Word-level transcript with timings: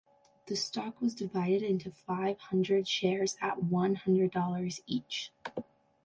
The 0.47 0.55
stock 0.55 0.99
was 0.99 1.13
divided 1.13 1.61
into 1.61 1.91
five 1.91 2.39
hundred 2.39 2.87
shares 2.87 3.37
at 3.39 3.61
one 3.61 3.93
hundred 3.93 4.31
dollars 4.31 4.81
each. 4.87 5.29